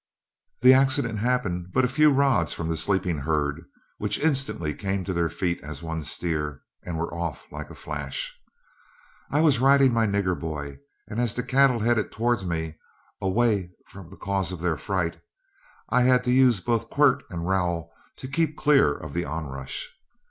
[0.61, 3.63] The accident happened but a few rods from the sleeping herd,
[3.99, 8.35] which instantly came to their feet as one steer, and were off like a flash.
[9.29, 12.79] I was riding my Nigger Boy, and as the cattle headed toward me,
[13.21, 15.21] away from the cause of their fright,
[15.89, 19.87] I had to use both quirt and rowel to keep clear of the onrush.